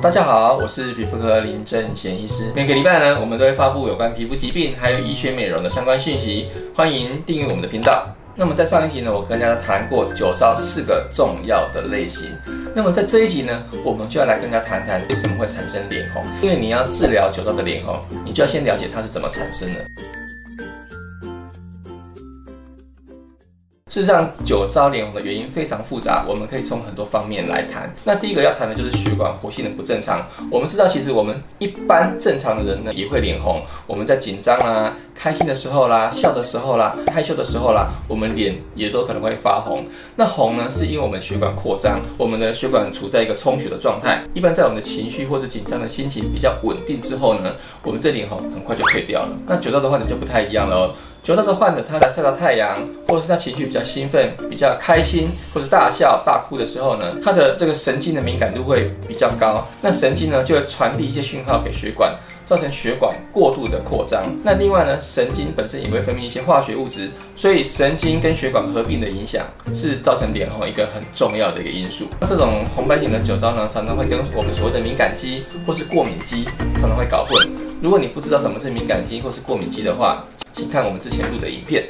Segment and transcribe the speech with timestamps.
[0.00, 2.52] 大家好，我是皮肤科林正贤医师。
[2.54, 8.06] 每个礼拜呢，我们都会发布有关皮肤疾病还有医学美容的相关讯息，欢迎订阅我们的频道。
[8.36, 12.30] 那么在上一集呢，我跟大家谈过酒糟四个重要的类型。
[12.76, 16.22] 那么在这一集呢，我们就要来跟大家谈谈为什么会产生脸红。
[16.40, 19.84] 因为你要治疗酒糟的脸红，你就要先了解它是怎么产生的。
[23.88, 27.90] 事实上，酒糟脸红的原因非常复杂，我们可以从很多方面来谈。
[28.04, 30.26] 那第一个要谈的就是血管活性的不正常。
[30.50, 33.62] 我们知道，其实我们一般正常的人呢，也会脸红。
[33.86, 39.86] 我们在紧张啦、开心的时候啦、笑的时候啦、害羞的时候啦，我们脸也都可能会发红。
[40.16, 44.22] 那红呢，是因为我们血管扩张，我们的血管处在一个充血的状态。
[44.34, 49.30] 一般在我们的情绪或者紧张的心情比较稳定之后呢，我们这脸红很快就退掉了。
[49.46, 50.94] 那酒糟的话呢就不太一样了。
[51.22, 59.66] 酒糟的患者，他在晒到太阳，或者是他情绪比较兴奋、比较开心，或者大笑大哭的时候呢，他的这个神经的敏感度会比较高。
[59.82, 62.16] 那神经呢，就会传递一些讯号给血管，
[62.46, 64.34] 造成血管过度的扩张。
[64.42, 69.44] 那另外呢，神经本身也会分泌一些化学物质，所以神经跟血管合并的影响
[69.74, 72.06] 是造成脸红一个很重要的一个因素。
[72.20, 76.46] 那这种红斑型的酒糟呢，常常会跟我们所谓的敏感肌或是过敏肌
[76.80, 77.36] 常常会搞混。
[77.82, 80.24] 如果你不知道什么是敏感肌或是过敏肌的话，
[80.58, 81.88] 请看我们之前录的影片。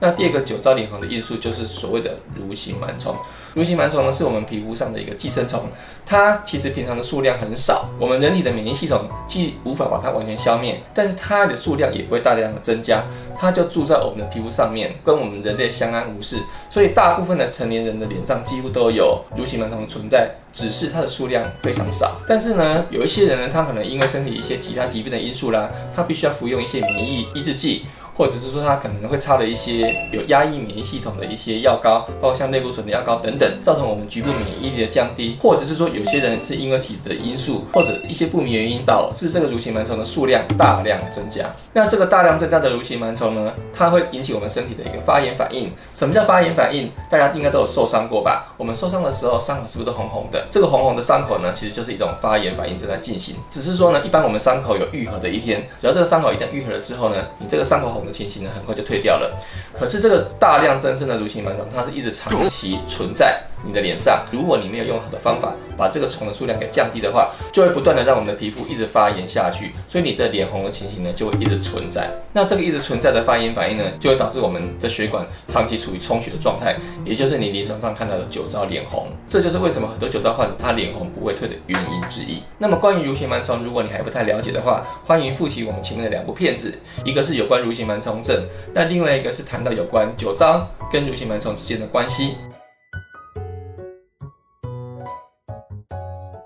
[0.00, 3.16] 那第二个酒糟脸红的因素就是所谓的蠕形螨虫。
[3.56, 5.64] 蠕形螨虫呢，是我们皮肤上的一个寄生虫，
[6.06, 13.02] 它其实平常的数量很少，我们人体的免疫系统既无法把它完全消灭，但是它的数量也不会大量的增加，
[13.36, 16.36] 它就住在我们的皮肤上面，跟我们人类相安无事。
[16.70, 22.16] 所以大部分的成年人的脸上几乎都有蠕形螨虫存在，只是它的数量非常少。
[22.28, 27.84] 但是呢，有一些人呢，他可能因为身体一些其他疾病的因素啦，他必须要服用一些免疫抑制剂。
[28.18, 35.36] 或者是说他可能会擦了一些有压抑免疫系统的一些药膏，包括像类固醇的药膏等等，造成我们局部免疫力的降低。
[35.40, 41.46] 或者是说有些人是因为体质的因素，或者一些不明原因导致这个蠕形螨虫的数量大量增加。
[41.72, 45.72] 那这个大量增加的蠕形螨虫呢，它会引起我们身体的一个发炎反应。
[45.94, 46.90] 什么叫发炎反应？
[47.08, 48.52] 大家应该都有受伤过吧？
[48.56, 50.44] 我们受伤的时候，伤口是不是都红红的？
[50.50, 53.36] 这个红红的伤口呢，其实就是一种发炎反应正在进行。
[53.48, 59.38] 只是说呢，一般我们伤口有愈合的一天，只要这个伤口一旦愈合了之后呢，你这个伤口红的情形呢，很快就退掉了。
[59.78, 64.24] 可是这个大量增生的蠕形螨虫，它是一直长期存在你的脸上。
[64.30, 72.10] 如果你没有用好的方法把这个虫的数量给降低的话，就会不断的让我们的皮肤一直发炎下去，所以你的脸红的情形呢，就会一直存在。
[72.32, 79.08] 那这个一直存在的发炎反应呢，就会导致我们的血管长期处于充血的状态，也就是你临床上看到的酒糟脸红。
[79.28, 82.42] 这就是为什么很多酒糟患者他脸红不会退的原因之一。
[82.58, 92.34] 那么关于蠕形螨虫，如果你还不太了解的话，欢迎复习我们前面的两部片子，一个是有关蠕形螨虫症，那另外一个是谈到有关酒糟跟蠕形螨虫之间的关系。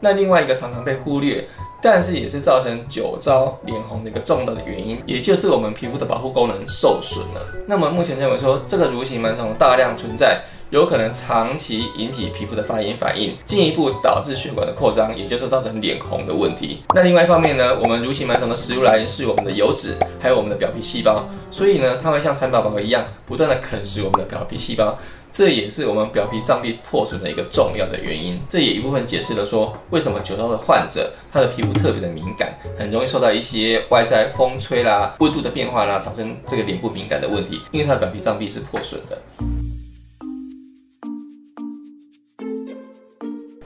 [0.03, 1.47] 那另外一个常常被忽略，
[1.81, 7.41] 但是也是造成酒糟脸红的一个重要的原因，也就是我们皮肤的保护功能受损了。
[7.69, 16.83] 那么目前认为说，这个蠕形螨虫大量存在，有可能长期引起皮肤的发炎反应，进一步导致血管的扩张，也就是造成脸红的问题。
[16.95, 24.99] 那另外一方面呢，我们蠕形螨虫的食物来源是我们的油脂，还有我们的表皮细胞，所以呢，它会像蚕宝宝一样，不断的啃食我们的表皮细胞。
[25.31, 28.41] 这也是我们表皮脏壁破损的一个重要的原因。
[28.49, 39.19] 这也一部分解释了说，为什么酒糟的患者他的皮肤特别的敏感，很容易受到一些外在风吹啦、温度的变化啦，产生这个脸部敏感的问题，因为他的表皮脏壁是破损的。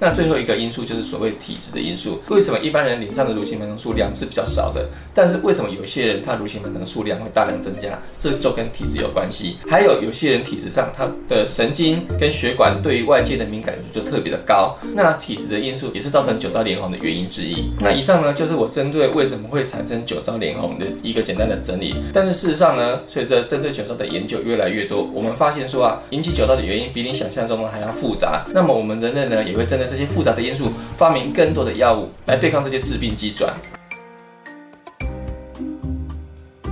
[0.07, 2.23] 那最后一个因素就是所谓体质的因素。
[2.29, 4.89] 为什么一般人脸上的蠕形螨虫数量是比较少的？
[5.13, 7.99] 但是为什么有些人他蠕形螨虫的数量会大量增加？
[8.21, 9.57] 这就跟体质有关系。
[9.69, 14.79] 还有有些人体质上他的神经跟血管对于外界的敏感度就特别的高。
[14.95, 17.69] 那体质的因素也是造成酒糟脸红的原因之一。
[17.81, 21.97] 那以上呢就是我针对为什么会产生酒糟脸红的一个简单的整理。
[22.15, 28.47] 但是事实上呢，随着针对酒糟的研究越来越多，我们发现说啊，引起酒糟的原因比你想象中的还要复杂。
[28.55, 33.55] 那么我们人类呢也会针对这这些复杂的因素，发明更多的药物来对抗这些致病机转。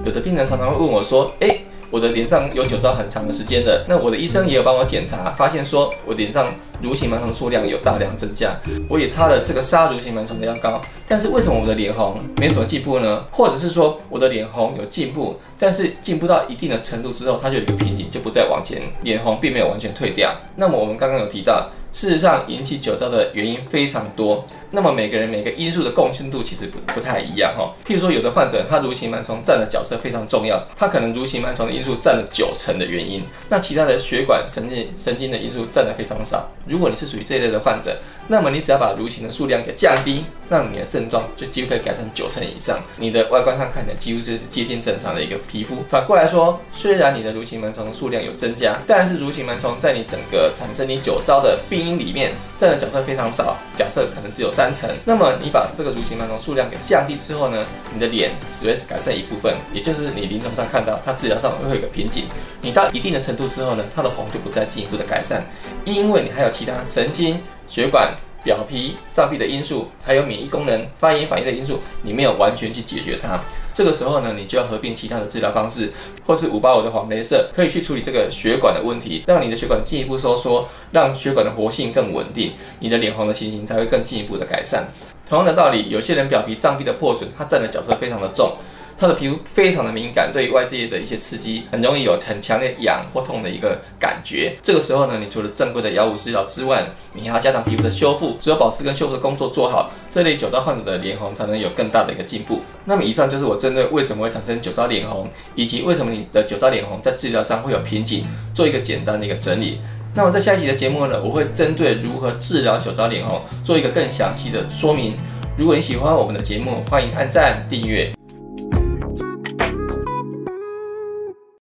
[0.04, 8.54] 有的病人常常会问我说：“诶，我的脸上有酒糟很长的时间了，那我的医生也有帮我检查，发现说我脸上蠕形螨虫数量有大量增加，
[8.90, 10.78] 我也擦了这个杀蠕形螨虫的药膏，
[11.08, 13.24] 但是为什么我的脸红没什么进步呢？
[13.30, 20.30] 或者是说我的脸红有进步，但是进步到一定的程度之后，它就有一个瓶颈，就不再往前，脸红并没有完全退掉。
[20.56, 21.70] 那么我们刚刚有提到。
[21.94, 24.44] 事实上，引起酒糟的原因非常多。
[24.72, 27.72] 那么每个人每个因素的共性度其实不不太一样哈。
[27.86, 36.50] 譬如说，有的患者他蠕形螨虫占的角色非常重要，他可能蠕形螨虫的因素占了九成的原因，那其他的血管、神经、神经的因素占的非常少。
[36.66, 45.76] 如果你是属于这一类的患者，那么你只要把蠕形的数量给降低，那你的症状就几乎可以改善九成以上，你的外观上看起来几乎就是接近正常的一个皮肤。
[45.88, 54.88] 反过来说，虽然你的蠕形螨虫的数量有增加，但是蠕形螨虫在你整个产生你酒糟的病因里面占的角色非常少，假设可能只有三成。
[55.04, 62.24] 那么你把这个蠕形当中数量给降低之后呢，你的脸只会改善一部分，也就是你临床上看到它治疗上会有一个瓶颈。
[62.60, 65.44] 你到一定的程度之后呢，它的红就不再进一步的改善，
[65.84, 68.14] 因为你还有其他神经、血管。
[68.44, 73.40] 表皮、脏壁的因素，还有免疫功能、发炎反应的因素，你没有完全去解决它。
[73.72, 75.92] 这个时候呢，你就要合并其他的治疗方式，
[76.24, 84.86] 或是五八五的黄雷射，可以去处理这个血管的问题，让你的血管进一步收缩，让血管的活性更稳定，你的脸红的情形才会更进一步的改善。
[85.26, 88.52] 同样的道理，有些人表皮、脏壁的破损，它占的角色非常的重。
[88.96, 94.56] 他的皮肤非常的敏感，对于外界的一些刺激，很容易有很强烈痒或痛的一个感觉。
[94.62, 102.60] 这个时候呢，你除了正规的药物治疗之外，你还要加强皮肤的修复，只有保湿跟修复的工作做好，这类酒糟患者的脸红才能有更大的一个进步。
[102.84, 108.24] 那么以上就是我针对为什么会产生酒糟脸红，以及为什么你的酒糟脸红在治疗上会有瓶颈，
[108.54, 109.80] 做一个简单的一个整理。
[110.14, 115.16] 那么在下一期的节目呢，我会针对如何治疗酒糟脸红做一个更详细的说明。
[115.56, 118.23] 如果你喜欢我们的节目，欢迎按赞订阅。